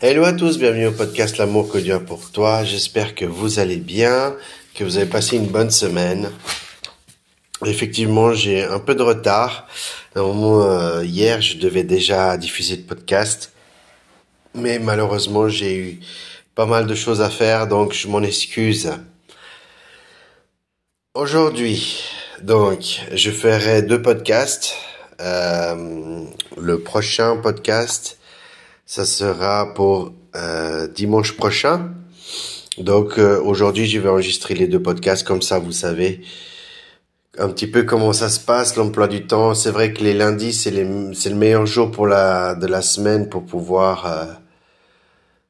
[0.00, 2.62] Hello à tous, bienvenue au podcast L'amour que Dieu a pour toi.
[2.62, 4.36] J'espère que vous allez bien,
[4.76, 6.30] que vous avez passé une bonne semaine.
[7.66, 9.66] Effectivement, j'ai un peu de retard.
[10.16, 13.52] Euh, hier, je devais déjà diffuser le podcast,
[14.54, 16.00] mais malheureusement, j'ai eu
[16.54, 18.92] pas mal de choses à faire, donc je m'en excuse.
[21.14, 22.04] Aujourd'hui,
[22.40, 24.76] donc, je ferai deux podcasts.
[25.20, 26.22] Euh,
[26.56, 28.17] le prochain podcast
[28.88, 31.90] ça sera pour euh, dimanche prochain.
[32.78, 36.22] Donc euh, aujourd'hui, je vais enregistrer les deux podcasts comme ça, vous savez
[37.38, 39.54] un petit peu comment ça se passe, l'emploi du temps.
[39.54, 43.44] C'est vrai que les lundis, c'est le meilleur jour pour la de la semaine pour
[43.44, 44.24] pouvoir euh,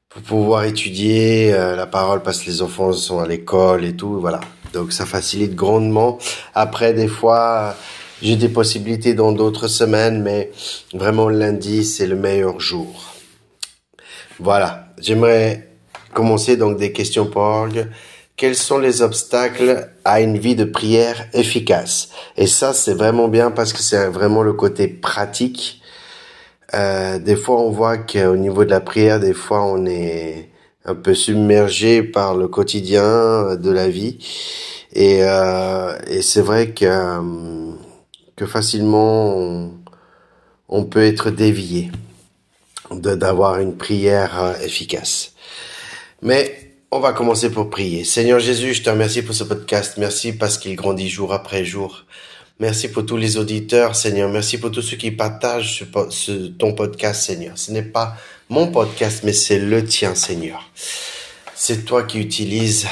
[0.08, 4.20] pour pouvoir étudier euh, la parole parce que les enfants sont à l'école et tout,
[4.20, 4.40] voilà.
[4.72, 6.18] Donc ça facilite grandement.
[6.56, 7.76] Après, des fois,
[8.20, 10.50] j'ai des possibilités dans d'autres semaines, mais
[10.92, 13.17] vraiment lundi, c'est le meilleur jour.
[14.40, 15.68] Voilà, j'aimerais
[16.14, 17.88] commencer donc des questions pour orgue.
[18.36, 22.10] Quels sont les obstacles à une vie de prière efficace?
[22.36, 25.82] Et ça, c'est vraiment bien parce que c'est vraiment le côté pratique.
[26.72, 30.50] Euh, des fois, on voit qu'au niveau de la prière, des fois, on est
[30.84, 34.18] un peu submergé par le quotidien de la vie.
[34.92, 36.86] Et, euh, c'est vrai que,
[38.36, 39.68] que facilement,
[40.68, 41.90] on peut être dévié
[42.92, 45.32] d'avoir une prière euh, efficace.
[46.22, 48.04] Mais on va commencer pour prier.
[48.04, 49.94] Seigneur Jésus, je te remercie pour ce podcast.
[49.98, 52.04] Merci parce qu'il grandit jour après jour.
[52.60, 54.28] Merci pour tous les auditeurs, Seigneur.
[54.28, 57.56] Merci pour tous ceux qui partagent ce, ton podcast, Seigneur.
[57.56, 58.16] Ce n'est pas
[58.48, 60.68] mon podcast, mais c'est le tien, Seigneur.
[61.54, 62.86] C'est toi qui utilises,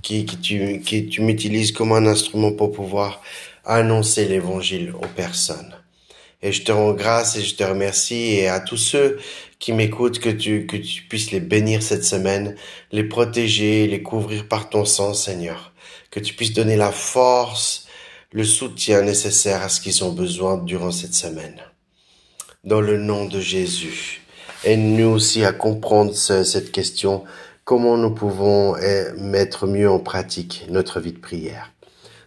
[0.00, 3.20] qui, qui tu, qui tu m'utilises comme un instrument pour pouvoir
[3.66, 5.74] annoncer l'évangile aux personnes.
[6.42, 9.18] Et je te rends grâce et je te remercie et à tous ceux
[9.58, 12.56] qui m'écoutent que tu, que tu puisses les bénir cette semaine,
[12.92, 15.72] les protéger, les couvrir par ton sang, Seigneur.
[16.10, 17.86] Que tu puisses donner la force,
[18.32, 21.60] le soutien nécessaire à ce qu'ils ont besoin durant cette semaine.
[22.64, 24.22] Dans le nom de Jésus.
[24.64, 27.24] Aide-nous aussi à comprendre cette question,
[27.64, 31.72] comment nous pouvons eh, mettre mieux en pratique notre vie de prière.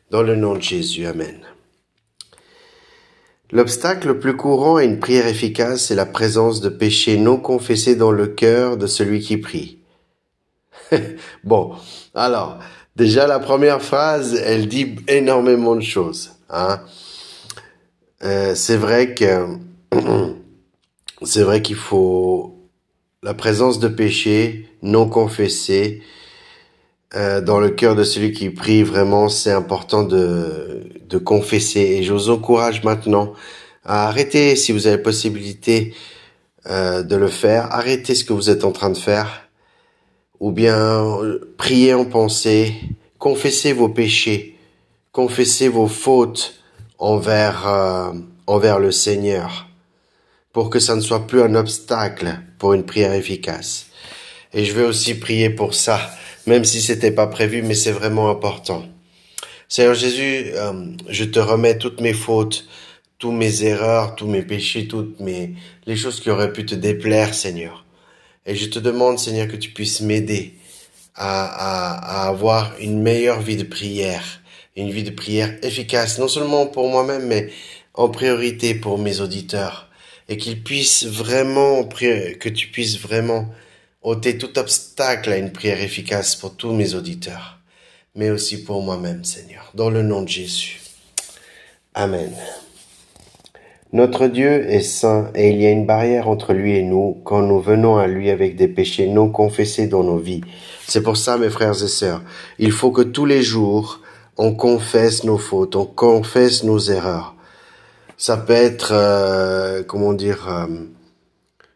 [0.10, 1.53] Dans le nom de Jésus, Amen.
[3.54, 7.96] L'obstacle le plus courant à une prière efficace est la présence de péchés non confessés
[7.96, 9.78] dans le cœur de celui qui prie.
[11.44, 11.76] bon,
[12.16, 12.58] alors,
[12.96, 16.32] déjà la première phrase, elle dit énormément de choses.
[16.50, 16.80] Hein.
[18.24, 19.14] Euh, c'est vrai
[21.22, 22.58] c'est vrai qu'il faut
[23.22, 26.02] la présence de péchés non confessés
[27.16, 31.80] euh, dans le cœur de celui qui prie, vraiment, c'est important de, de confesser.
[31.80, 33.34] Et je vous encourage maintenant
[33.86, 35.94] à arrêter, si vous avez possibilité
[36.70, 39.48] euh, de le faire, arrêtez ce que vous êtes en train de faire,
[40.40, 41.06] ou bien
[41.58, 42.74] priez en pensée,
[43.20, 44.58] confessez vos péchés,
[45.12, 46.56] confessez vos fautes
[46.98, 48.12] envers euh,
[48.48, 49.68] envers le Seigneur,
[50.52, 53.88] pour que ça ne soit plus un obstacle pour une prière efficace.
[54.54, 56.00] Et je vais aussi prier pour ça
[56.46, 58.84] même si c'était pas prévu, mais c'est vraiment important.
[59.70, 62.68] Seigneur Jésus, euh, je te remets toutes mes fautes,
[63.18, 65.56] tous mes erreurs, tous mes péchés, toutes mes
[65.86, 67.86] les choses qui auraient pu te déplaire, Seigneur.
[68.46, 70.56] Et je te demande, Seigneur, que tu puisses m'aider
[71.16, 74.42] à, à, à avoir une meilleure vie de prière,
[74.76, 77.50] une vie de prière efficace, non seulement pour moi-même, mais
[77.94, 79.90] en priorité pour mes auditeurs,
[80.30, 83.50] et qu'ils puissent vraiment, que tu puisses vraiment
[84.04, 87.60] ôter tout obstacle à une prière efficace pour tous mes auditeurs,
[88.16, 90.82] mais aussi pour moi-même, Seigneur, dans le nom de Jésus.
[91.94, 92.32] Amen.
[93.94, 97.44] Notre Dieu est saint et il y a une barrière entre lui et nous quand
[97.44, 100.42] nous venons à lui avec des péchés non confessés dans nos vies.
[100.88, 102.24] C'est pour ça, mes frères et sœurs,
[102.58, 104.02] il faut que tous les jours,
[104.38, 107.36] on confesse nos fautes, on confesse nos erreurs.
[108.18, 110.68] Ça peut être, euh, comment dire, euh,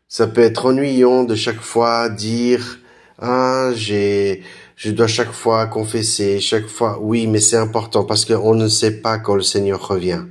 [0.09, 2.79] ça peut être ennuyant de chaque fois dire
[3.19, 4.41] ah j'ai
[4.77, 9.01] je dois chaque fois confesser chaque fois oui mais c'est important parce qu'on ne sait
[9.01, 10.21] pas quand le Seigneur revient.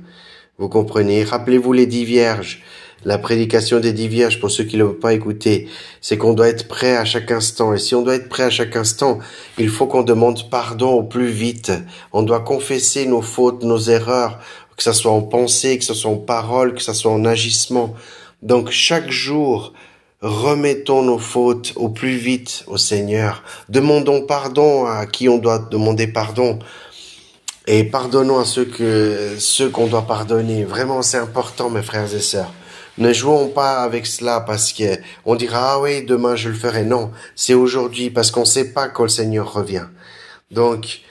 [0.57, 1.23] Vous comprenez?
[1.23, 2.63] Rappelez-vous les dix vierges.
[3.05, 5.67] La prédication des dix vierges pour ceux qui ne l'ont pas écouté
[6.01, 7.71] c'est qu'on doit être prêt à chaque instant.
[7.75, 9.19] Et si on doit être prêt à chaque instant
[9.59, 11.71] il faut qu'on demande pardon au plus vite.
[12.13, 14.39] On doit confesser nos fautes nos erreurs
[14.75, 17.93] que ce soit en pensée que ce soit en parole que ce soit en agissement
[18.41, 19.73] donc chaque jour,
[20.21, 23.43] remettons nos fautes au plus vite au Seigneur.
[23.69, 26.59] Demandons pardon à qui on doit demander pardon.
[27.69, 30.63] Et pardonnons à ceux que ceux qu'on doit pardonner.
[30.63, 32.53] Vraiment, c'est important, mes frères et sœurs.
[32.97, 36.83] Ne jouons pas avec cela parce que on dira ah oui demain je le ferai.
[36.83, 39.85] Non, c'est aujourd'hui parce qu'on ne sait pas quand le Seigneur revient.
[40.49, 41.01] Donc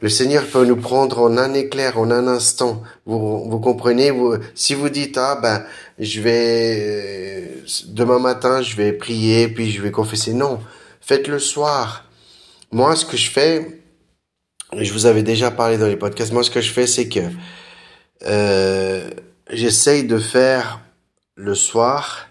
[0.00, 2.82] le Seigneur peut nous prendre en un éclair, en un instant.
[3.04, 4.12] Vous, vous comprenez?
[4.54, 5.64] Si vous dites ah ben
[5.98, 7.46] je vais euh,
[7.88, 10.32] demain matin je vais prier puis je vais confesser.
[10.32, 10.60] Non,
[11.00, 12.06] faites le soir.
[12.72, 13.82] Moi ce que je fais,
[14.76, 16.32] je vous avais déjà parlé dans les podcasts.
[16.32, 17.20] Moi ce que je fais c'est que
[18.26, 19.10] euh,
[19.50, 20.80] j'essaye de faire
[21.34, 22.28] le soir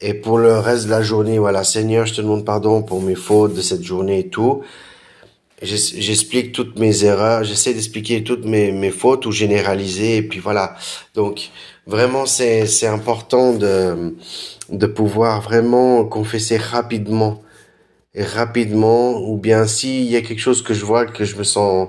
[0.00, 1.38] et pour le reste de la journée.
[1.38, 4.62] Voilà, Seigneur, je te demande pardon pour mes fautes de cette journée et tout
[5.62, 10.74] j'explique toutes mes erreurs, j'essaie d'expliquer toutes mes, mes fautes ou généraliser et puis voilà.
[11.14, 11.50] Donc
[11.86, 14.14] vraiment c'est c'est important de
[14.70, 17.42] de pouvoir vraiment confesser rapidement
[18.16, 21.88] rapidement ou bien s'il y a quelque chose que je vois que je me sens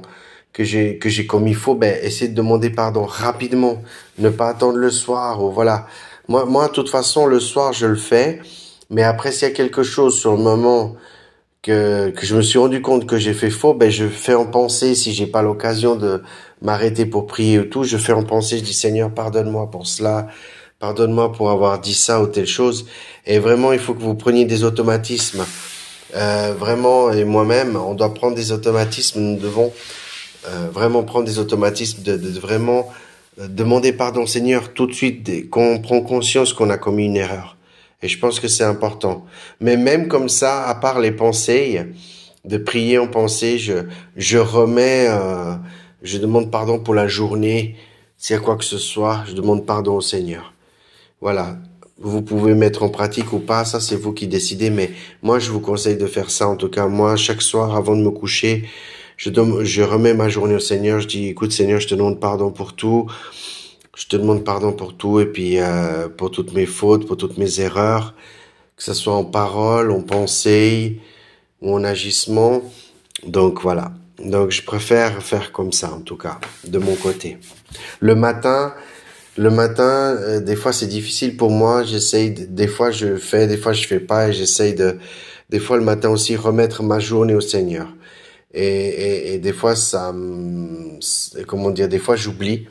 [0.53, 3.81] que j'ai que j'ai commis faux ben essayer de demander pardon rapidement,
[4.19, 5.87] ne pas attendre le soir ou voilà.
[6.27, 8.41] Moi moi de toute façon le soir je le fais
[8.89, 10.95] mais après s'il y a quelque chose sur le moment
[11.63, 14.45] que, que je me suis rendu compte que j'ai fait faux, ben je fais en
[14.45, 16.21] pensée, si j'ai pas l'occasion de
[16.61, 20.27] m'arrêter pour prier ou tout, je fais en pensée, je dis Seigneur, pardonne-moi pour cela,
[20.79, 22.85] pardonne-moi pour avoir dit ça ou telle chose.
[23.25, 25.45] Et vraiment, il faut que vous preniez des automatismes.
[26.15, 29.71] Euh, vraiment, et moi-même, on doit prendre des automatismes, nous devons
[30.45, 32.91] euh, vraiment prendre des automatismes de, de, vraiment
[33.39, 37.52] euh, demander pardon Seigneur tout de suite, qu'on prend conscience qu'on a commis une erreur.
[38.03, 39.25] Et je pense que c'est important.
[39.61, 41.81] Mais même comme ça, à part les pensées,
[42.43, 43.73] de prier en pensée, je,
[44.17, 45.55] je remets, euh,
[46.01, 47.77] je demande pardon pour la journée.
[48.17, 50.53] S'il y a quoi que ce soit, je demande pardon au Seigneur.
[51.21, 51.57] Voilà.
[51.97, 54.91] Vous pouvez mettre en pratique ou pas, ça c'est vous qui décidez, mais
[55.21, 56.49] moi je vous conseille de faire ça.
[56.49, 58.67] En tout cas, moi, chaque soir avant de me coucher,
[59.15, 59.29] je,
[59.63, 60.99] je remets ma journée au Seigneur.
[60.99, 63.09] Je dis, écoute Seigneur, je te demande pardon pour tout
[63.95, 67.37] je te demande pardon pour tout et puis euh, pour toutes mes fautes, pour toutes
[67.37, 68.15] mes erreurs,
[68.75, 70.99] que ce soit en parole, en pensée
[71.61, 72.61] ou en agissement.
[73.25, 73.91] Donc voilà.
[74.19, 77.37] Donc je préfère faire comme ça en tout cas, de mon côté.
[77.99, 78.73] Le matin,
[79.37, 81.83] le matin, euh, des fois c'est difficile pour moi.
[81.83, 84.97] J'essaye, des fois je fais, des fois je fais pas, et j'essaye de,
[85.49, 87.87] des fois le matin aussi remettre ma journée au Seigneur.
[88.55, 90.13] Et, et, et des fois ça,
[91.47, 92.67] comment dire, des fois j'oublie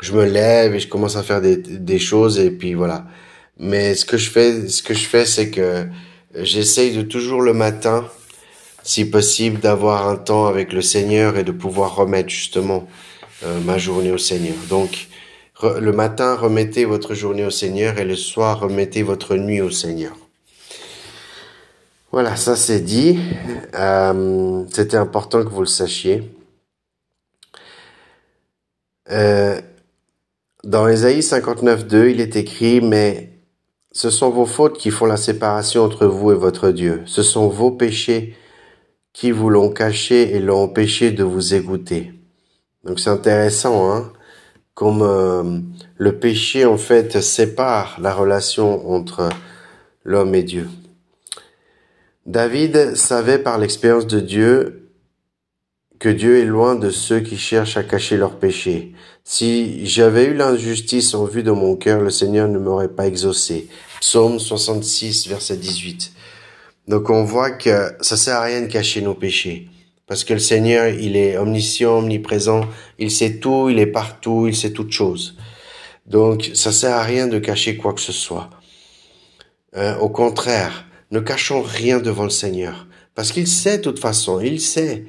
[0.00, 3.06] je me lève et je commence à faire des, des choses et puis voilà.
[3.58, 5.86] Mais ce que je fais, ce que je fais, c'est que
[6.34, 8.08] j'essaye de toujours le matin,
[8.82, 12.88] si possible, d'avoir un temps avec le Seigneur et de pouvoir remettre justement
[13.44, 14.56] euh, ma journée au Seigneur.
[14.68, 15.08] Donc,
[15.62, 20.16] le matin, remettez votre journée au Seigneur et le soir, remettez votre nuit au Seigneur.
[22.10, 23.18] Voilà, ça c'est dit.
[23.74, 26.22] Euh, C'était important que vous le sachiez.
[29.10, 29.51] Euh,
[30.72, 33.28] dans Ésaïe 59.2, il est écrit, mais
[33.92, 37.02] ce sont vos fautes qui font la séparation entre vous et votre Dieu.
[37.04, 38.34] Ce sont vos péchés
[39.12, 42.14] qui vous l'ont caché et l'ont empêché de vous égoutter.
[42.84, 44.12] Donc c'est intéressant, hein,
[44.72, 45.60] comme euh,
[45.98, 49.28] le péché en fait sépare la relation entre
[50.04, 50.70] l'homme et Dieu.
[52.24, 54.81] David savait par l'expérience de Dieu
[56.02, 58.92] que Dieu est loin de ceux qui cherchent à cacher leurs péchés.
[59.22, 63.68] Si j'avais eu l'injustice en vue de mon cœur, le Seigneur ne m'aurait pas exaucé.
[64.00, 66.12] Psaume 66, verset 18.
[66.88, 69.68] Donc on voit que ça sert à rien de cacher nos péchés.
[70.08, 72.62] Parce que le Seigneur, il est omniscient, omniprésent,
[72.98, 75.36] il sait tout, il est partout, il sait toutes choses.
[76.06, 78.50] Donc ça sert à rien de cacher quoi que ce soit.
[79.76, 82.88] Euh, au contraire, ne cachons rien devant le Seigneur.
[83.14, 85.04] Parce qu'il sait de toute façon, il sait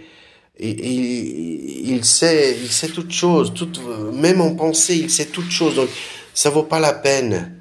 [0.60, 3.80] il, il, sait, il sait toutes choses, toutes,
[4.14, 5.76] même en pensée, il sait toutes choses.
[5.76, 5.90] Donc,
[6.34, 7.60] ça vaut pas la peine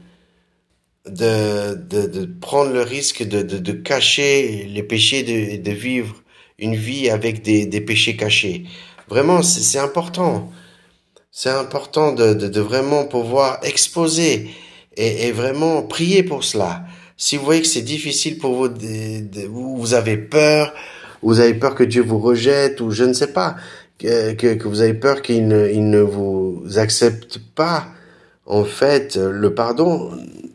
[1.07, 6.23] de, de, de prendre le risque de, de, de cacher les péchés, de, de vivre
[6.59, 8.65] une vie avec des, des péchés cachés.
[9.09, 10.53] Vraiment, c'est important.
[11.31, 14.51] C'est important de, de, de, vraiment pouvoir exposer
[14.97, 16.85] et, et, vraiment prier pour cela.
[17.17, 18.69] Si vous voyez que c'est difficile pour vous,
[19.77, 20.75] vous avez peur,
[21.23, 23.57] vous avez peur que Dieu vous rejette ou je ne sais pas,
[23.99, 27.87] que, que, vous avez peur qu'il ne, il ne vous accepte pas.
[28.45, 30.11] En fait, le pardon,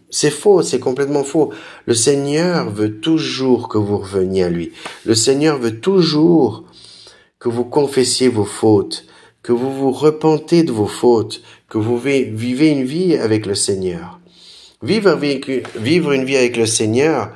[0.09, 1.53] c'est faux, c'est complètement faux.
[1.85, 4.73] Le Seigneur veut toujours que vous reveniez à lui.
[5.05, 6.65] Le Seigneur veut toujours
[7.39, 9.05] que vous confessiez vos fautes,
[9.43, 14.19] que vous vous repentez de vos fautes, que vous vivez une vie avec le Seigneur.
[14.83, 15.17] Vivre,
[15.75, 17.31] vivre une vie avec le Seigneur,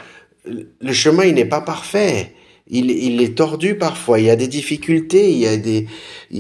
[0.46, 2.34] le chemin, il n'est pas parfait
[2.72, 5.88] il, est tordu parfois, il y a des difficultés, il y a des,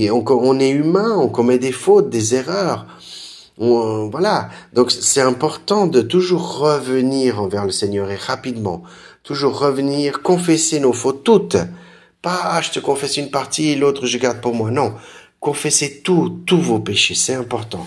[0.09, 2.88] on, est humain, on commet des fautes, des erreurs.
[3.57, 4.50] voilà.
[4.73, 8.83] Donc c'est important de toujours revenir envers le Seigneur et rapidement.
[9.23, 11.57] Toujours revenir, confesser nos fautes toutes.
[12.21, 14.71] Pas, ah, je te confesse une partie et l'autre je garde pour moi.
[14.71, 14.93] Non.
[15.41, 17.15] Confessez tout, tous vos péchés.
[17.15, 17.85] C'est important.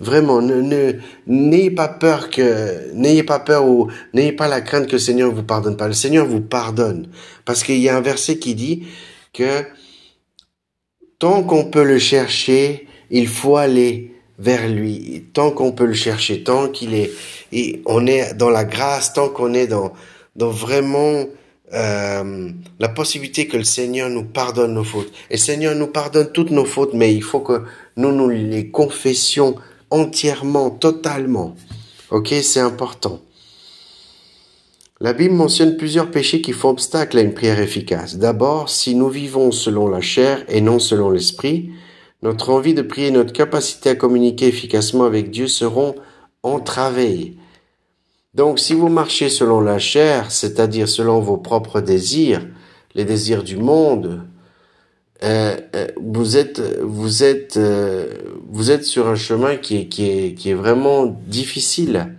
[0.00, 4.98] Vraiment, n'ayez pas peur que, n'ayez pas peur ou n'ayez pas la crainte que le
[4.98, 5.86] Seigneur vous pardonne pas.
[5.86, 7.08] Le Seigneur vous pardonne.
[7.44, 8.86] Parce qu'il y a un verset qui dit
[9.32, 9.62] que
[11.20, 15.26] tant qu'on peut le chercher, il faut aller vers lui.
[15.32, 17.12] Tant qu'on peut le chercher, tant qu'il est,
[17.86, 19.92] on est dans la grâce, tant qu'on est dans,
[20.34, 21.24] dans vraiment
[21.72, 25.12] euh, la possibilité que le Seigneur nous pardonne nos fautes.
[25.30, 27.62] Et le Seigneur nous pardonne toutes nos fautes, mais il faut que
[27.96, 29.54] nous nous les confessions
[29.94, 31.54] entièrement, totalement.
[32.10, 33.20] Ok, c'est important.
[35.00, 38.16] La Bible mentionne plusieurs péchés qui font obstacle à une prière efficace.
[38.16, 41.70] D'abord, si nous vivons selon la chair et non selon l'esprit,
[42.22, 45.94] notre envie de prier et notre capacité à communiquer efficacement avec Dieu seront
[46.42, 47.36] entravées.
[48.34, 52.44] Donc, si vous marchez selon la chair, c'est-à-dire selon vos propres désirs,
[52.96, 54.22] les désirs du monde,
[55.22, 58.12] euh, euh, vous êtes vous êtes euh,
[58.48, 62.16] vous êtes sur un chemin qui est qui est qui est vraiment difficile.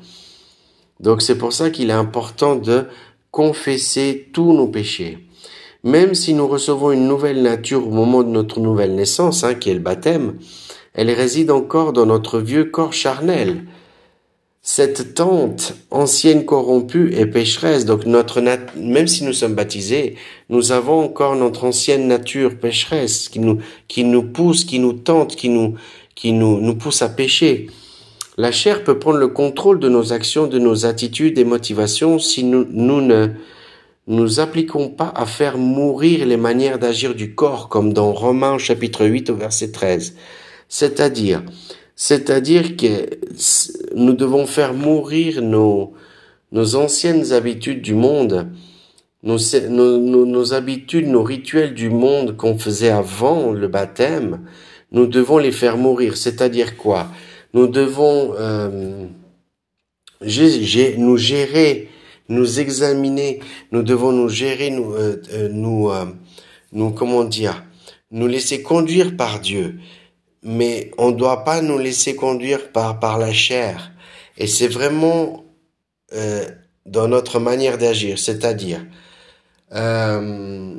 [1.01, 2.85] Donc c'est pour ça qu'il est important de
[3.31, 5.27] confesser tous nos péchés.
[5.83, 9.69] Même si nous recevons une nouvelle nature au moment de notre nouvelle naissance, hein, qui
[9.69, 10.39] est le baptême,
[10.93, 13.65] elle réside encore dans notre vieux corps charnel.
[14.67, 18.41] Cette tente ancienne corrompue et pécheresse, donc notre
[18.75, 20.15] même si nous sommes baptisés,
[20.49, 25.35] nous avons encore notre ancienne nature pécheresse qui nous qui nous pousse, qui nous tente,
[25.35, 25.75] qui nous
[26.15, 27.67] qui nous nous pousse à pécher.
[28.37, 32.43] La chair peut prendre le contrôle de nos actions, de nos attitudes et motivations si
[32.43, 33.27] nous, nous ne
[34.07, 39.05] nous appliquons pas à faire mourir les manières d'agir du corps, comme dans Romains chapitre
[39.05, 40.15] 8 au verset 13.
[40.69, 41.43] C'est-à-dire,
[41.95, 43.09] c'est-à-dire que
[43.95, 45.93] nous devons faire mourir nos,
[46.51, 48.49] nos anciennes habitudes du monde,
[49.23, 49.37] nos,
[49.69, 54.41] nos, nos, habitudes, nos rituels du monde qu'on faisait avant le baptême,
[54.91, 56.17] nous devons les faire mourir.
[56.17, 57.07] C'est-à-dire quoi?
[57.53, 59.05] Nous devons euh,
[60.21, 61.89] nous gérer,
[62.27, 63.39] nous examiner,
[63.71, 66.05] nous devons nous gérer, nous, euh, euh nous, euh,
[66.73, 67.63] nous, comment dire,
[68.11, 69.79] nous laisser conduire par Dieu
[70.45, 73.91] mais on ne doit pas nous laisser conduire par, par la chair.
[74.37, 75.43] Et c'est vraiment
[76.13, 76.45] euh,
[76.85, 78.85] dans notre manière d'agir, c'est-à-dire,
[79.73, 80.75] euh,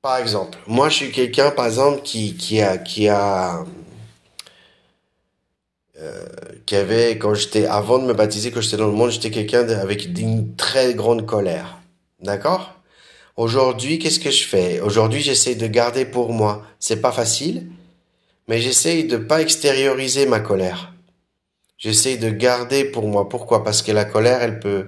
[0.00, 3.64] par exemple, moi je suis quelqu'un, par exemple, qui, qui a, qui a,
[6.00, 6.26] euh,
[6.64, 9.68] qui avait, quand j'étais, avant de me baptiser, quand j'étais dans le monde, j'étais quelqu'un
[9.68, 11.78] avec une très grande colère.
[12.22, 12.74] D'accord?
[13.36, 14.80] Aujourd'hui, qu'est-ce que je fais?
[14.80, 16.64] Aujourd'hui, j'essaie de garder pour moi.
[16.80, 17.66] C'est pas facile,
[18.48, 20.94] mais j'essaye de pas extérioriser ma colère.
[21.76, 23.28] J'essaye de garder pour moi.
[23.28, 23.62] Pourquoi?
[23.62, 24.86] Parce que la colère, elle peut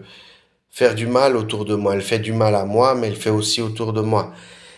[0.70, 1.94] faire du mal autour de moi.
[1.94, 4.32] Elle fait du mal à moi, mais elle fait aussi autour de moi.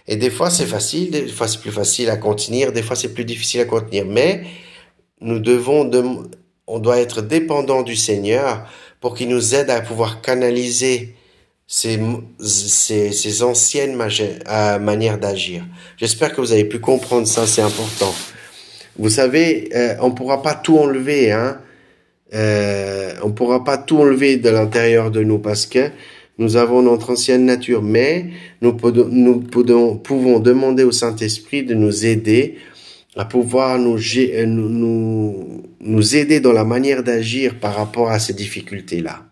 [0.09, 3.15] Et des fois, c'est facile, des fois, c'est plus facile à contenir, des fois, c'est
[3.15, 4.05] plus difficile à contenir.
[4.05, 4.43] Mais
[5.21, 6.03] nous devons, de,
[6.67, 8.67] on doit être dépendant du Seigneur
[9.01, 11.15] pour qu'il nous aide à pouvoir canaliser
[11.67, 11.99] ces
[13.43, 15.65] anciennes euh, manières d'agir.
[15.97, 18.12] J'espère que vous avez pu comprendre ça, c'est important.
[18.99, 21.59] Vous savez, euh, on pourra pas tout enlever, hein.
[22.35, 25.91] Euh, on pourra pas tout enlever de l'intérieur de nous parce que
[26.39, 28.27] nous avons notre ancienne nature, mais
[28.63, 32.57] nous, pouvons demander au Saint-Esprit de nous aider
[33.17, 39.25] à pouvoir euh, nous aider dans la manière d'agir par rapport à ces difficultés-là.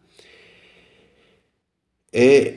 [2.12, 2.54] Et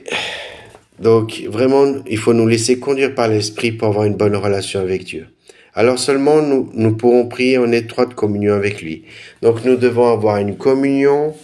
[0.98, 5.04] donc, vraiment, il faut nous laisser conduire par l'Esprit pour avoir une bonne relation avec
[5.04, 5.26] Dieu
[5.74, 9.04] alors seulement nous, nous pourrons prier en étroite communion avec lui.
[9.42, 11.34] Donc nous devons avoir une communion,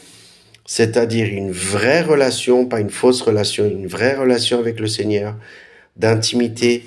[0.67, 5.35] c'est-à-dire une vraie relation, pas une fausse relation, une vraie relation avec le Seigneur,
[5.97, 6.85] d'intimité,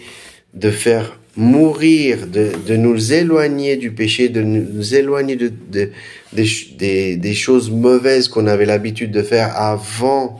[0.54, 5.90] de faire mourir, de, de nous éloigner du péché, de nous éloigner de, de
[6.32, 10.38] des, des choses mauvaises qu'on avait l'habitude de faire avant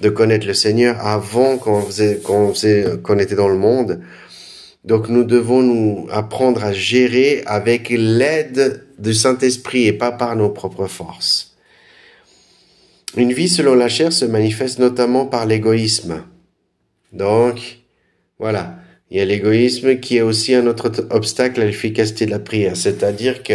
[0.00, 2.52] de connaître le Seigneur, avant qu'on faisait, qu'on
[3.02, 4.00] qu'on était dans le monde.
[4.84, 10.50] Donc nous devons nous apprendre à gérer avec l'aide du Saint-Esprit et pas par nos
[10.50, 11.56] propres forces.
[13.16, 16.24] Une vie selon la chair se manifeste notamment par l'égoïsme.
[17.12, 17.78] Donc,
[18.38, 18.78] voilà.
[19.10, 22.76] Il y a l'égoïsme qui est aussi un autre obstacle à l'efficacité de la prière.
[22.76, 23.54] C'est-à-dire que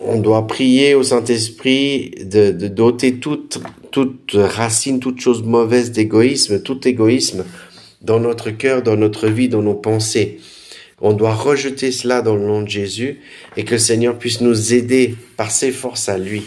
[0.00, 3.60] on doit prier au Saint-Esprit de, de doter toute,
[3.90, 7.44] toute racine, toute chose mauvaise d'égoïsme, tout égoïsme
[8.02, 10.40] dans notre cœur, dans notre vie, dans nos pensées.
[11.00, 13.20] On doit rejeter cela dans le nom de Jésus
[13.56, 16.44] et que le Seigneur puisse nous aider par ses forces à lui.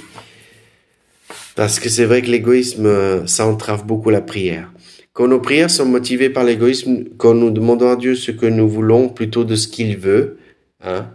[1.56, 4.72] Parce que c'est vrai que l'égoïsme, euh, ça entrave beaucoup la prière.
[5.14, 8.68] Quand nos prières sont motivées par l'égoïsme, quand nous demandons à Dieu ce que nous
[8.68, 10.38] voulons plutôt de ce qu'il veut,
[10.84, 11.10] hein,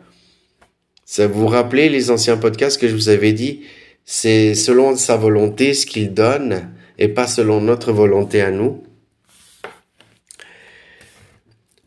[1.07, 3.63] ça vous rappelez les anciens podcasts que je vous avais dit,
[4.05, 8.83] c'est selon sa volonté ce qu'il donne et pas selon notre volonté à nous.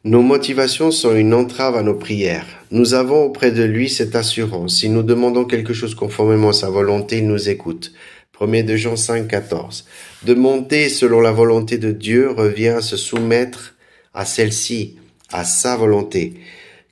[0.05, 2.45] Nos motivations sont une entrave à nos prières.
[2.71, 4.79] Nous avons auprès de lui cette assurance.
[4.79, 7.91] Si nous demandons quelque chose conformément à sa volonté, il nous écoute.
[8.39, 9.85] 1 de Jean 5, 14.
[10.23, 13.75] Demander selon la volonté de Dieu revient à se soumettre
[14.13, 14.95] à celle-ci,
[15.33, 16.35] à sa volonté,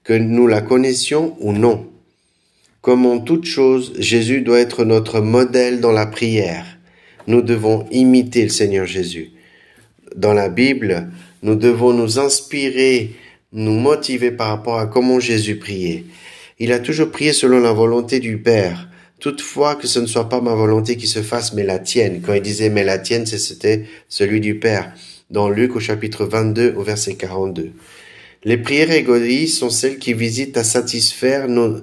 [0.04, 1.88] que nous la connaissions ou non.
[2.82, 6.66] Comme en toute chose, Jésus doit être notre modèle dans la prière.
[7.26, 9.32] Nous devons imiter le Seigneur Jésus.
[10.18, 11.10] Dans la Bible,
[11.44, 13.12] nous devons nous inspirer,
[13.54, 16.06] nous motiver par rapport à comment Jésus priait.
[16.60, 18.90] Il a toujours prié selon la volonté du Père.
[19.20, 22.22] Toutefois que ce ne soit pas ma volonté qui se fasse, mais la tienne.
[22.24, 24.94] Quand il disait mais la tienne, c'était celui du Père.
[25.30, 27.72] Dans Luc au chapitre 22 au verset 42.
[28.44, 31.82] Les prières égoïstes sont celles qui visitent à satisfaire nos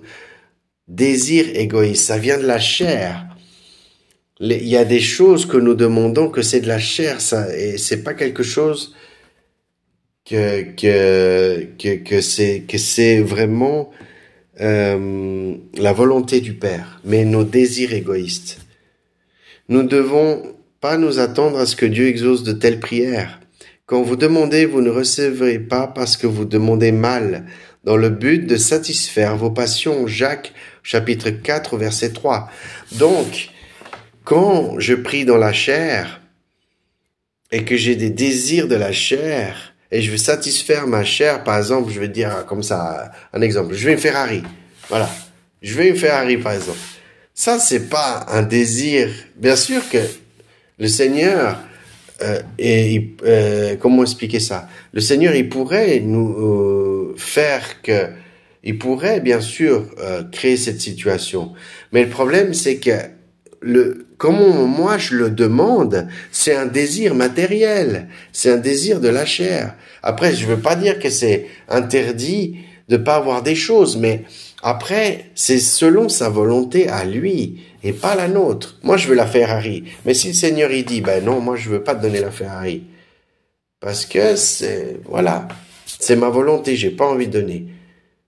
[0.89, 2.07] désirs égoïstes.
[2.07, 3.27] Ça vient de la chair.
[4.41, 7.79] Il y a des choses que nous demandons que c'est de la chair, ça, et
[7.79, 8.95] c'est pas quelque chose
[10.25, 13.91] que que que, que c'est que c'est vraiment
[14.61, 18.59] euh, la volonté du Père, mais nos désirs égoïstes.
[19.69, 20.43] Nous ne devons
[20.81, 23.41] pas nous attendre à ce que Dieu exauce de telles prières.
[23.87, 27.47] Quand vous demandez, vous ne recevrez pas parce que vous demandez mal,
[27.85, 30.07] dans le but de satisfaire vos passions.
[30.07, 30.53] Jacques
[30.83, 32.49] chapitre 4 verset 3.
[32.93, 33.51] Donc,
[34.25, 36.23] quand je prie dans la chair
[37.53, 41.57] et que j'ai des désirs de la chair, et je veux satisfaire ma chair, par
[41.57, 44.43] exemple, je vais dire comme ça, un exemple, je veux une Ferrari.
[44.89, 45.09] Voilà.
[45.63, 46.81] Je veux une Ferrari, par exemple.
[47.33, 49.09] Ça, c'est pas un désir.
[49.37, 49.99] Bien sûr que
[50.81, 51.61] le Seigneur,
[52.23, 54.69] euh, et euh, comment expliquer ça?
[54.93, 58.09] Le Seigneur, il pourrait nous euh, faire que,
[58.65, 61.53] il pourrait bien sûr euh, créer cette situation,
[61.93, 62.99] mais le problème, c'est que
[63.61, 69.25] le comment moi je le demande, c'est un désir matériel, c'est un désir de la
[69.25, 69.75] chair.
[70.03, 74.25] Après, je veux pas dire que c'est interdit de pas avoir des choses, mais
[74.63, 78.79] après, c'est selon sa volonté à lui et pas la nôtre.
[78.83, 81.71] Moi, je veux la Ferrari, mais si le Seigneur il dit, ben non, moi je
[81.71, 82.85] veux pas te donner la Ferrari,
[83.81, 85.49] parce que c'est voilà,
[85.87, 87.67] c'est ma volonté, j'ai pas envie de donner.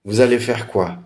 [0.04, 0.98] Vous allez faire quoi?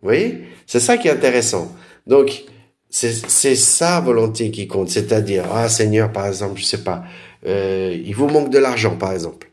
[0.00, 0.48] Vous voyez?
[0.66, 1.76] C'est ça qui est intéressant.
[2.06, 2.44] Donc,
[2.92, 4.90] c'est sa volonté qui compte.
[4.90, 7.02] C'est-à-dire, ah Seigneur, par exemple, je sais pas,
[7.46, 9.48] euh, il vous manque de l'argent, par exemple.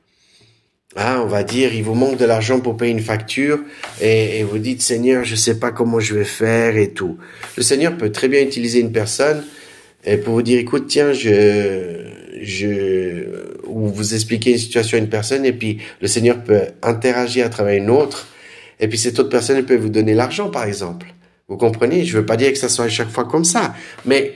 [0.96, 3.60] Ah, on va dire, il vous manque de l'argent pour payer une facture
[4.02, 7.18] et, et, vous dites, Seigneur, je sais pas comment je vais faire et tout.
[7.56, 9.46] Le Seigneur peut très bien utiliser une personne
[10.04, 12.08] et pour vous dire, écoute, tiens, je,
[12.42, 13.26] je,
[13.68, 17.50] ou vous expliquer une situation à une personne et puis le Seigneur peut interagir à
[17.50, 18.28] travers une autre
[18.80, 21.14] et puis cette autre personne peut vous donner l'argent, par exemple.
[21.50, 22.06] Vous comprenez?
[22.06, 23.74] Je veux pas dire que ça soit à chaque fois comme ça,
[24.06, 24.36] mais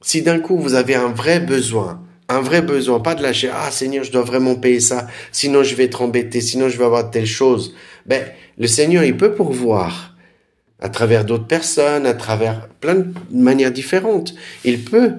[0.00, 3.70] si d'un coup vous avez un vrai besoin, un vrai besoin, pas de lâcher ah
[3.70, 7.10] Seigneur, je dois vraiment payer ça, sinon je vais être embêté, sinon je vais avoir
[7.10, 7.74] telle chose.
[8.06, 8.24] Ben
[8.58, 10.16] le Seigneur, il peut pourvoir
[10.80, 14.34] à travers d'autres personnes, à travers plein de manières différentes.
[14.64, 15.12] Il peut.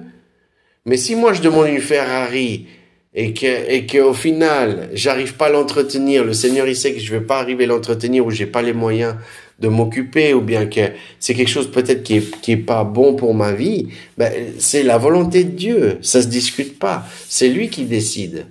[0.86, 2.66] Mais si moi je demande une Ferrari
[3.14, 7.12] et que et qu'au final j'arrive pas à l'entretenir, le Seigneur il sait que je
[7.12, 9.14] vais pas arriver à l'entretenir ou j'ai pas les moyens
[9.60, 13.14] de m'occuper ou bien que c'est quelque chose peut-être qui est, qui est pas bon
[13.14, 15.98] pour ma vie, ben, c'est la volonté de Dieu.
[16.02, 17.06] Ça se discute pas.
[17.28, 18.46] C'est lui qui décide.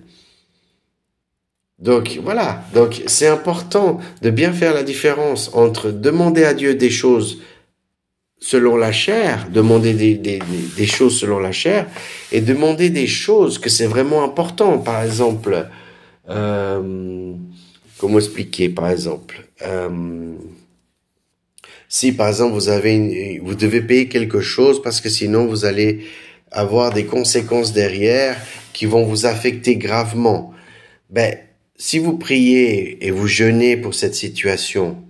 [1.80, 2.63] Donc voilà.
[2.74, 7.39] Donc c'est important de bien faire la différence entre demander à Dieu des choses
[8.41, 11.88] selon la chair, demander des, des, choses selon la chair,
[12.32, 14.78] et demander des choses que c'est vraiment important.
[14.78, 15.67] Par exemple,
[16.30, 17.34] euh,
[17.98, 19.89] comment expliquer Par exemple, euh,
[21.89, 26.06] si par exemple vous avez, vous devez payer quelque chose parce que sinon vous allez
[26.52, 28.38] avoir des conséquences derrière
[28.73, 30.54] qui vont vous affecter gravement.
[31.10, 31.36] Ben,
[31.75, 35.04] si vous priez et vous jeûnez pour cette situation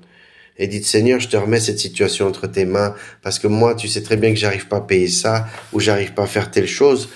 [0.58, 3.88] et dites Seigneur, je te remets cette situation entre tes mains parce que moi, tu
[3.88, 6.68] sais très bien que j'arrive pas à payer ça ou j'arrive pas à faire telle
[6.68, 7.10] chose.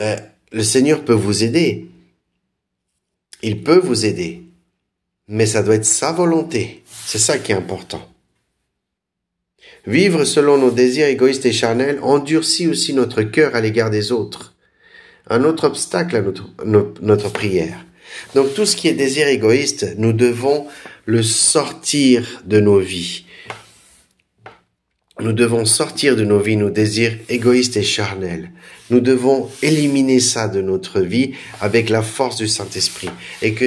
[0.00, 0.16] Euh,
[0.52, 1.88] le Seigneur peut vous aider.
[3.42, 4.42] Il peut vous aider.
[5.26, 6.82] Mais ça doit être sa volonté.
[7.06, 8.07] C'est ça qui est important.
[9.86, 14.54] Vivre selon nos désirs égoïstes et charnels endurcit aussi notre cœur à l'égard des autres.
[15.30, 16.50] Un autre obstacle à notre,
[17.02, 17.84] notre prière.
[18.34, 20.66] Donc tout ce qui est désir égoïste, nous devons
[21.04, 23.24] le sortir de nos vies.
[25.20, 28.52] Nous devons sortir de nos vies nos désirs égoïstes et charnels.
[28.90, 33.10] Nous devons éliminer ça de notre vie avec la force du Saint-Esprit.
[33.42, 33.64] Et que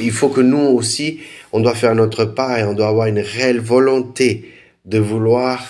[0.00, 1.20] il faut que nous aussi,
[1.52, 4.55] on doit faire notre part et on doit avoir une réelle volonté
[4.86, 5.64] de vouloir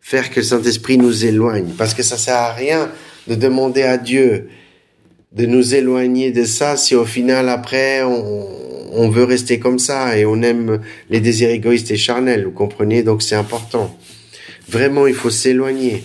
[0.00, 1.72] faire que le Saint-Esprit nous éloigne.
[1.78, 2.90] Parce que ça sert à rien
[3.28, 4.48] de demander à Dieu
[5.32, 10.24] de nous éloigner de ça si au final après on, veut rester comme ça et
[10.24, 13.02] on aime les désirs égoïstes et charnels, vous comprenez?
[13.02, 13.96] Donc c'est important.
[14.68, 16.04] Vraiment, il faut s'éloigner.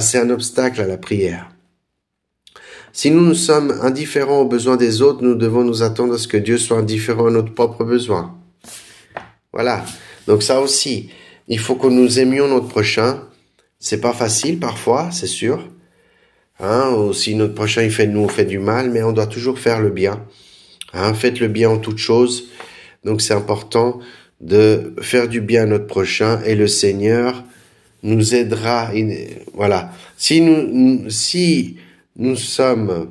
[0.00, 1.48] C'est un obstacle à la prière.
[2.92, 6.26] Si nous nous sommes indifférents aux besoins des autres, nous devons nous attendre à ce
[6.28, 8.34] que Dieu soit indifférent à notre propre besoin.
[9.52, 9.84] Voilà.
[10.26, 11.10] Donc ça aussi,
[11.48, 13.22] il faut que nous aimions notre prochain.
[13.78, 15.68] C'est pas facile parfois, c'est sûr.
[16.58, 19.58] Hein, ou si notre prochain il fait nous fait du mal, mais on doit toujours
[19.58, 20.24] faire le bien.
[20.92, 22.48] Hein, faites le bien en toutes choses.
[23.04, 24.00] Donc c'est important
[24.40, 27.44] de faire du bien à notre prochain et le Seigneur
[28.02, 28.90] nous aidera.
[29.54, 29.92] Voilà.
[30.16, 31.76] Si nous, si
[32.16, 33.10] nous sommes,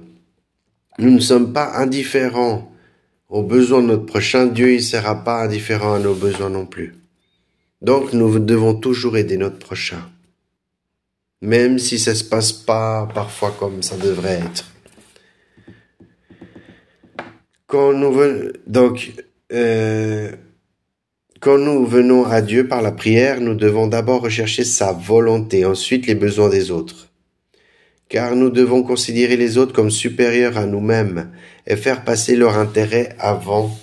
[0.97, 2.71] nous ne sommes pas indifférents
[3.29, 6.95] aux besoins de notre prochain, Dieu ne sera pas indifférent à nos besoins non plus.
[7.81, 10.09] Donc nous devons toujours aider notre prochain
[11.45, 14.65] même si ça se passe pas parfois comme ça devrait être.
[17.67, 19.13] Quand nous venons, donc,
[19.51, 20.31] euh,
[21.39, 26.07] quand nous venons à Dieu par la prière, nous devons d'abord rechercher sa volonté, ensuite
[26.07, 27.09] les besoins des autres.
[28.07, 31.31] Car nous devons considérer les autres comme supérieurs à nous-mêmes
[31.65, 33.75] et faire passer leur intérêt avant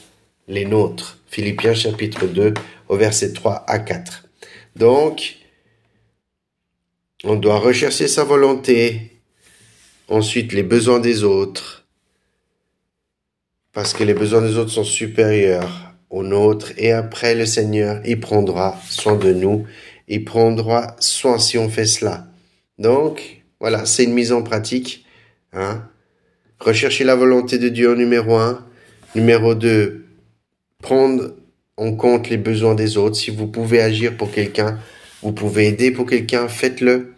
[0.47, 1.22] les nôtres.
[1.33, 2.53] Philippiens chapitre 2
[2.91, 4.29] au verset 3 à 4.
[4.77, 5.37] Donc,
[7.25, 9.13] on doit rechercher sa volonté,
[10.09, 11.87] ensuite les besoins des autres,
[13.73, 18.21] parce que les besoins des autres sont supérieurs aux nôtres, et après le Seigneur, il
[18.21, 19.65] prendra soin de nous,
[20.09, 22.27] il prendra soin si on fait cela.
[22.77, 25.07] Donc, voilà, c'est une mise en pratique.
[25.55, 25.89] Hein.
[26.61, 28.67] Rechercher la volonté de Dieu numéro un.
[29.15, 30.02] Numéro deux,
[30.83, 31.35] prendre
[31.79, 33.17] en compte les besoins des autres.
[33.17, 34.79] Si vous pouvez agir pour quelqu'un,
[35.23, 37.15] vous pouvez aider pour quelqu'un, faites-le.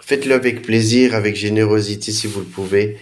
[0.00, 2.96] Faites-le avec plaisir, avec générosité si vous le pouvez.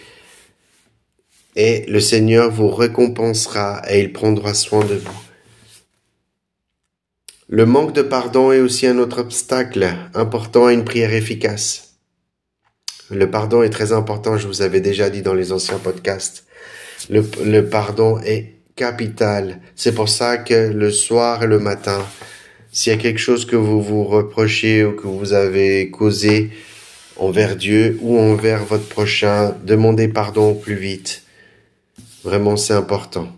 [1.54, 5.22] Et le Seigneur vous récompensera et il prendra soin de vous.
[7.48, 11.96] Le manque de pardon est aussi un autre obstacle important à une prière efficace.
[13.10, 16.46] Le pardon est très important, je vous avais déjà dit dans les anciens podcasts.
[17.10, 19.60] Le, pardon est capital.
[19.76, 22.04] C'est pour ça que le soir et le matin,
[22.70, 26.50] s'il y a quelque chose que vous vous reprochez ou que vous avez causé
[27.16, 31.22] envers Dieu ou envers votre prochain, demandez pardon au plus vite.
[32.24, 33.28] Vraiment, c'est important.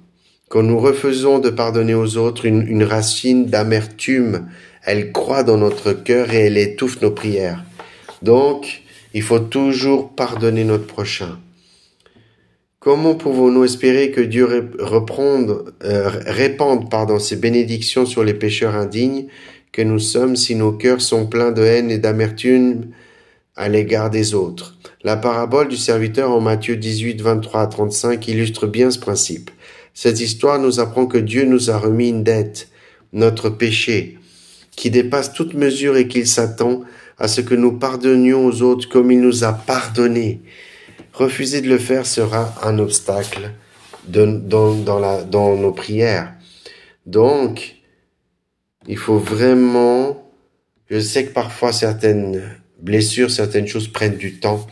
[0.48, 4.46] Quand nous refaisons de pardonner aux autres, une, une racine d'amertume,
[4.82, 7.64] elle croît dans notre cœur et elle étouffe nos prières.
[8.22, 8.82] Donc,
[9.14, 11.38] il faut toujours pardonner notre prochain.
[12.84, 19.28] Comment pouvons-nous espérer que Dieu euh, répande pardon, ses bénédictions sur les pécheurs indignes
[19.72, 22.88] que nous sommes si nos cœurs sont pleins de haine et d'amertume
[23.56, 24.76] à l'égard des autres?
[25.02, 29.50] La parabole du serviteur en Matthieu 18, 23 à 35 illustre bien ce principe.
[29.94, 32.68] Cette histoire nous apprend que Dieu nous a remis une dette,
[33.14, 34.18] notre péché,
[34.76, 36.82] qui dépasse toute mesure et qu'il s'attend
[37.16, 40.42] à ce que nous pardonnions aux autres comme il nous a pardonné.
[41.14, 43.52] Refuser de le faire sera un obstacle
[44.08, 46.34] dans, dans, la, dans nos prières.
[47.06, 47.76] Donc,
[48.88, 50.30] il faut vraiment,
[50.90, 52.42] je sais que parfois certaines
[52.80, 54.66] blessures, certaines choses prennent du temps,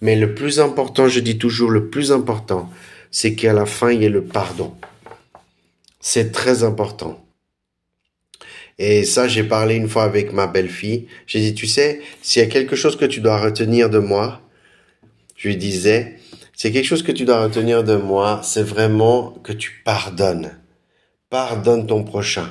[0.00, 2.68] mais le plus important, je dis toujours le plus important,
[3.10, 4.74] c'est qu'à la fin, il y ait le pardon.
[6.00, 7.24] C'est très important.
[8.78, 11.06] Et ça, j'ai parlé une fois avec ma belle-fille.
[11.26, 14.42] J'ai dit, tu sais, s'il y a quelque chose que tu dois retenir de moi,
[15.36, 16.16] je lui disais,
[16.54, 20.58] c'est quelque chose que tu dois retenir de moi, c'est vraiment que tu pardonnes.
[21.30, 22.48] Pardonne ton prochain.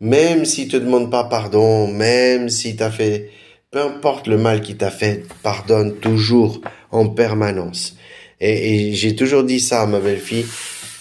[0.00, 3.30] Même s'il te demande pas pardon, même si t'as fait,
[3.70, 7.96] peu importe le mal qu'il t'a fait, pardonne toujours en permanence.
[8.40, 10.46] Et, et j'ai toujours dit ça à ma belle-fille,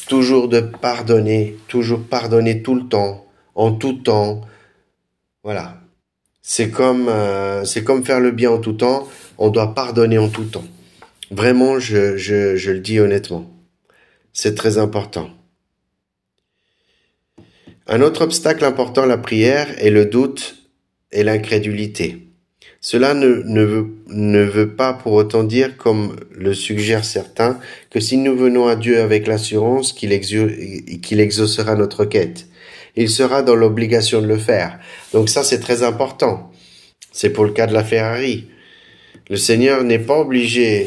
[0.08, 4.42] toujours de pardonner, toujours pardonner tout le temps, en tout temps.
[5.44, 5.78] Voilà.
[6.42, 9.08] C'est comme, euh, c'est comme faire le bien en tout temps.
[9.38, 10.64] On doit pardonner en tout temps.
[11.34, 13.50] Vraiment, je, je, je le dis honnêtement.
[14.34, 15.32] C'est très important.
[17.88, 20.70] Un autre obstacle important à la prière est le doute
[21.12, 22.28] et l'incrédulité.
[22.82, 28.00] Cela ne, ne, veut, ne veut pas pour autant dire, comme le suggèrent certains, que
[28.00, 32.46] si nous venons à Dieu avec l'assurance qu'il exaucera notre quête,
[32.96, 34.80] il sera dans l'obligation de le faire.
[35.14, 36.52] Donc ça, c'est très important.
[37.12, 38.50] C'est pour le cas de la Ferrari.
[39.30, 40.86] Le Seigneur n'est pas obligé,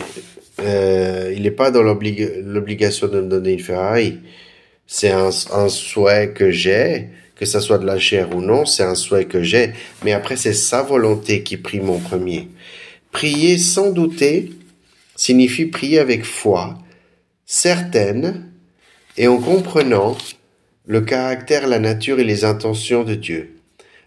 [0.60, 4.20] euh, il n'est pas dans l'obligation de me donner une Ferrari.
[4.86, 8.94] C'est un, souhait que j'ai, que ça soit de la chair ou non, c'est un
[8.94, 9.72] souhait que j'ai.
[10.04, 12.48] Mais après, c'est sa volonté qui prie mon premier.
[13.10, 14.52] Prier sans douter
[15.16, 16.78] signifie prier avec foi,
[17.46, 18.50] certaine,
[19.16, 20.16] et en comprenant
[20.86, 23.56] le caractère, la nature et les intentions de Dieu.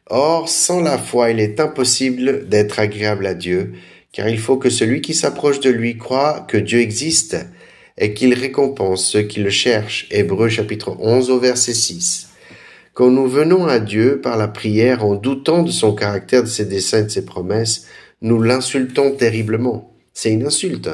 [0.08, 3.74] Or, sans la foi, il est impossible d'être agréable à Dieu,
[4.12, 7.38] car il faut que celui qui s'approche de lui croit que Dieu existe
[7.98, 10.08] et qu'il récompense ceux qui le cherchent.
[10.10, 12.30] Hébreu chapitre 11 au verset 6.
[12.94, 16.66] Quand nous venons à Dieu par la prière en doutant de son caractère, de ses
[16.66, 17.88] desseins de ses promesses,
[18.22, 19.94] nous l'insultons terriblement.
[20.14, 20.90] C'est une insulte.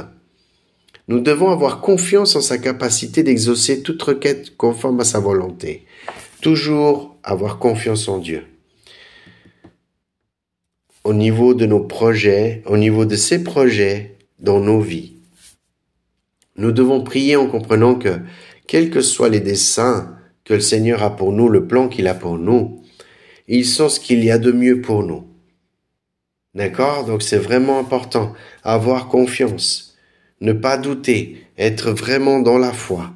[1.07, 5.85] Nous devons avoir confiance en sa capacité d'exaucer toute requête conforme à sa volonté.
[6.41, 8.43] Toujours avoir confiance en Dieu.
[11.05, 15.13] Au niveau de nos projets, au niveau de ses projets dans nos vies.
[16.57, 18.19] Nous devons prier en comprenant que,
[18.65, 22.15] quels que soient les desseins que le Seigneur a pour nous, le plan qu'il a
[22.15, 22.81] pour nous,
[23.47, 25.27] ils sont ce qu'il y a de mieux pour nous.
[26.55, 27.05] D'accord?
[27.05, 28.33] Donc c'est vraiment important.
[28.63, 29.95] Avoir confiance
[30.41, 33.13] ne pas douter, être vraiment dans la foi.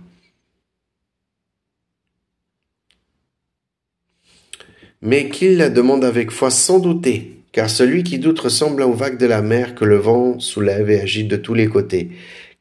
[5.02, 9.17] Mais qu'il la demande avec foi sans douter, car celui qui doute ressemble aux vagues
[9.17, 12.10] de la mer que le vent soulève et agite de tous les côtés.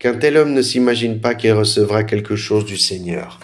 [0.00, 3.38] Qu'un tel homme ne s'imagine pas qu'il recevra quelque chose du Seigneur.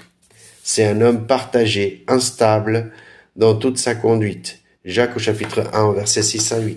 [0.65, 2.91] C'est un homme partagé, instable
[3.37, 4.63] dans toute sa conduite.
[4.85, 6.77] Jacques au chapitre 1, verset 6 à 8.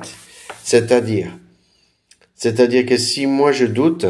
[0.64, 1.36] C'est-à-dire,
[2.36, 4.06] c'est-à-dire que si moi je doute,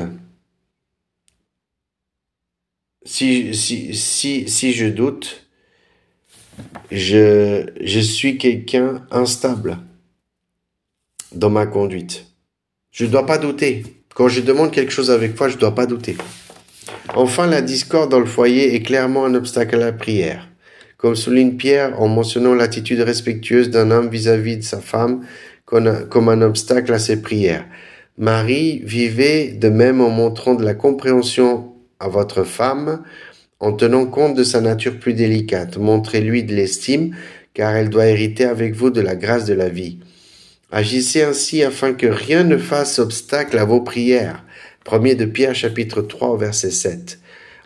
[3.05, 5.47] si, si, je doute,
[6.91, 9.77] je suis quelqu'un instable
[11.33, 12.25] dans ma conduite.
[12.91, 13.83] Je ne dois pas douter.
[14.15, 16.17] Quand je demande quelque chose avec foi, je ne dois pas douter.
[17.15, 20.47] Enfin, la discorde dans le foyer est clairement un obstacle à la prière.
[20.97, 25.23] Comme souligne Pierre en mentionnant l'attitude respectueuse d'un homme vis-à-vis de sa femme
[25.65, 27.65] comme un obstacle à ses prières.
[28.17, 33.03] Marie vivait de même en montrant de la compréhension à votre femme
[33.59, 35.77] en tenant compte de sa nature plus délicate.
[35.77, 37.15] Montrez-lui de l'estime,
[37.53, 39.99] car elle doit hériter avec vous de la grâce de la vie.
[40.69, 44.43] Agissez ainsi afin que rien ne fasse obstacle à vos prières.
[44.83, 47.19] Premier de Pierre chapitre 3 verset 7.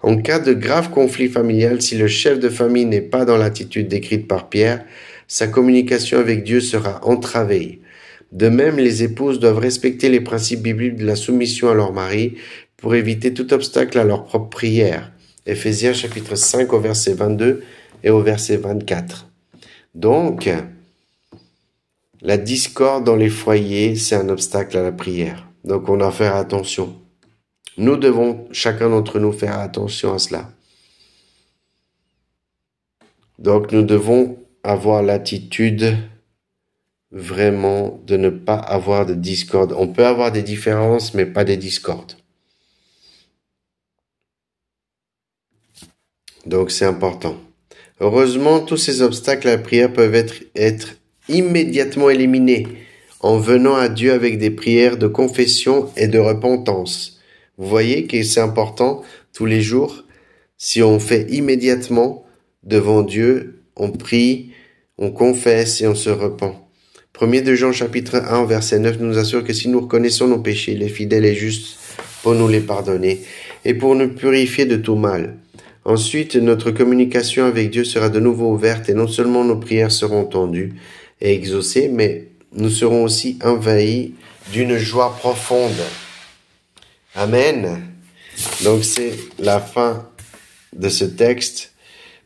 [0.03, 3.87] En cas de grave conflit familial, si le chef de famille n'est pas dans l'attitude
[3.87, 4.85] décrite par Pierre,
[5.27, 7.81] sa communication avec Dieu sera entravée.
[8.31, 12.35] De même, les épouses doivent respecter les principes bibliques de la soumission à leur mari
[12.77, 15.11] pour éviter tout obstacle à leur propre prière.
[15.47, 17.63] Éphésiens chapitre 5 au verset 22
[18.03, 19.27] et au verset 24.
[19.95, 20.49] Donc,
[22.21, 25.47] la discorde dans les foyers, c'est un obstacle à la prière.
[25.63, 26.95] Donc on doit faire attention.
[27.77, 30.51] Nous devons, chacun d'entre nous, faire attention à cela.
[33.39, 35.97] Donc nous devons avoir l'attitude
[37.11, 39.73] vraiment de ne pas avoir de discorde.
[39.77, 42.13] On peut avoir des différences, mais pas des discordes.
[46.45, 47.35] Donc c'est important.
[47.99, 51.00] Heureusement, tous ces obstacles à la prière peuvent être, être
[51.31, 52.67] immédiatement éliminés
[53.21, 57.19] en venant à Dieu avec des prières de confession et de repentance.
[57.57, 60.03] Vous voyez que c'est important tous les jours.
[60.57, 62.25] Si on fait immédiatement
[62.63, 64.51] devant Dieu, on prie,
[64.97, 66.55] on confesse et on se repent.
[67.13, 70.73] Premier de Jean chapitre 1 verset 9 nous assure que si nous reconnaissons nos péchés,
[70.73, 71.77] il est fidèle et juste
[72.23, 73.21] pour nous les pardonner
[73.65, 75.37] et pour nous purifier de tout mal.
[75.83, 80.21] Ensuite, notre communication avec Dieu sera de nouveau ouverte et non seulement nos prières seront
[80.21, 80.73] entendues
[81.21, 84.13] et exaucées, mais nous serons aussi envahis
[84.51, 85.71] d'une joie profonde.
[87.15, 87.81] Amen.
[88.63, 90.07] Donc c'est la fin
[90.73, 91.73] de ce texte.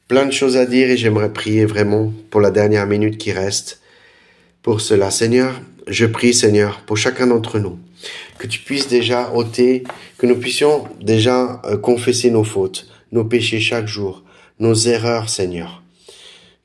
[0.08, 3.82] Plein de choses à dire et j'aimerais prier vraiment pour la dernière minute qui reste.
[4.62, 7.80] Pour cela, Seigneur, je prie, Seigneur, pour chacun d'entre nous,
[8.38, 9.84] que tu puisses déjà ôter,
[10.18, 14.24] que nous puissions déjà euh, confesser nos fautes, nos péchés chaque jour,
[14.60, 15.84] nos erreurs, Seigneur.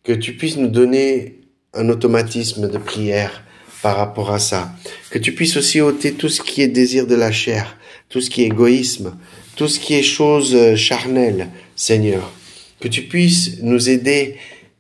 [0.04, 1.39] Que tu puisses nous donner
[1.74, 3.42] un automatisme de prière
[3.82, 4.72] par rapport à ça.
[5.10, 7.76] Que tu puisses aussi ôter tout ce qui est désir de la chair,
[8.08, 9.16] tout ce qui est égoïsme,
[9.56, 12.32] tout ce qui est chose euh, charnelle, Seigneur.
[12.80, 14.36] Que tu puisses nous aider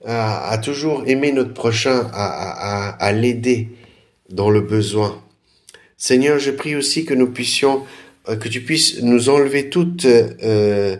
[0.06, 3.68] à, toujours aimer notre prochain, à, à l'aider
[4.30, 5.22] dans le besoin.
[5.98, 7.84] Seigneur, je prie aussi que nous puissions,
[8.28, 10.96] euh, que tu puisses nous enlever toute euh,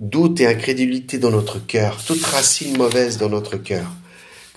[0.00, 3.86] doute et incrédulité dans notre cœur, toute racine mauvaise dans notre cœur.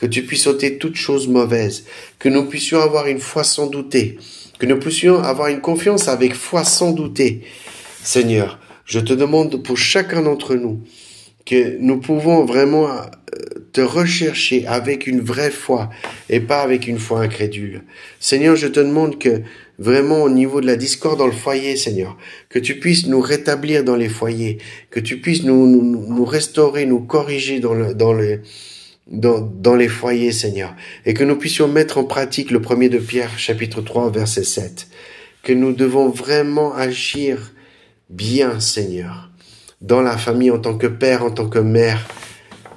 [0.04, 1.86] Que tu puisses ôter toute chose mauvaise,
[2.20, 4.18] que nous puissions avoir une foi sans douter,
[4.60, 7.44] que nous puissions avoir une confiance avec foi sans douter.
[8.04, 10.82] Seigneur, je te demande pour chacun d'entre nous
[11.46, 13.00] que nous pouvons vraiment euh,
[13.72, 15.90] te rechercher avec une vraie foi
[16.30, 17.84] et pas avec une foi incrédule.
[18.20, 19.42] Seigneur, je te demande que
[19.80, 22.18] vraiment au niveau de la discorde dans le foyer, Seigneur,
[22.50, 24.58] que tu puisses nous rétablir dans les foyers,
[24.92, 28.42] que tu puisses nous, nous, restaurer, nous corriger dans, le, dans, le,
[29.08, 33.00] dans, dans les foyers, Seigneur, et que nous puissions mettre en pratique le premier de
[33.00, 34.88] Pierre, chapitre 3, verset 7,
[35.44, 37.54] que nous devons vraiment agir
[38.10, 39.30] bien, Seigneur,
[39.82, 42.08] dans la famille en tant que père, en tant que mère,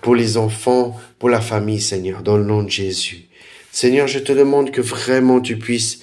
[0.02, 3.26] pour les enfants, pour la famille, Seigneur, dans le nom de Jésus.
[3.70, 6.00] Seigneur, je te demande que vraiment tu puisses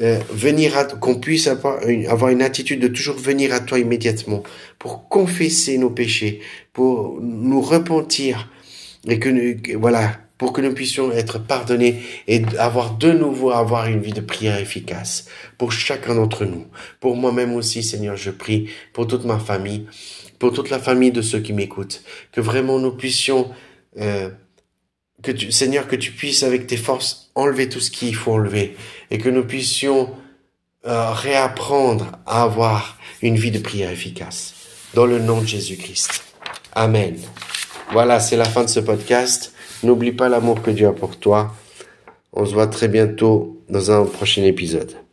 [0.00, 3.78] euh, venir à, qu'on puisse avoir une, avoir une attitude de toujours venir à toi
[3.78, 4.42] immédiatement
[4.78, 6.40] pour confesser nos péchés,
[6.72, 8.50] pour nous repentir
[9.06, 14.00] et que, voilà, pour que nous puissions être pardonnés et avoir de nouveau avoir une
[14.00, 15.26] vie de prière efficace
[15.58, 16.66] pour chacun d'entre nous.
[17.00, 19.86] Pour moi-même aussi, Seigneur, je prie pour toute ma famille,
[20.38, 23.50] pour toute la famille de ceux qui m'écoutent, que vraiment nous puissions,
[23.98, 24.30] euh,
[25.22, 28.76] que Seigneur, que tu puisses avec tes forces enlever tout ce qu'il faut enlever
[29.10, 30.10] et que nous puissions
[30.86, 34.54] euh, réapprendre à avoir une vie de prière efficace.
[34.92, 36.22] Dans le nom de Jésus-Christ.
[36.74, 37.16] Amen.
[37.92, 39.52] Voilà, c'est la fin de ce podcast.
[39.82, 41.54] N'oublie pas l'amour que Dieu a pour toi.
[42.32, 44.94] On se voit très bientôt dans un prochain épisode.